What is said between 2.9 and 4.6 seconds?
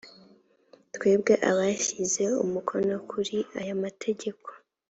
kuri aya mategeko